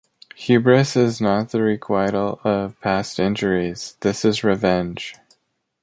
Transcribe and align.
Hubris 0.35 0.95
is 0.95 1.21
not 1.21 1.49
the 1.49 1.61
requital 1.61 2.41
of 2.43 2.81
past 2.81 3.19
injuries; 3.19 3.97
this 3.99 4.25
is 4.25 4.43
revenge. 4.43 5.13